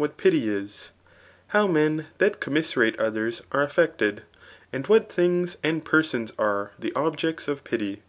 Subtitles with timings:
[0.00, 0.88] yvhs^t pity is^
[1.46, 4.18] how men that commi; serate others are affectec^
[4.72, 6.92] and .what ^things and persons are the.
[6.96, 8.02] .objects of pity.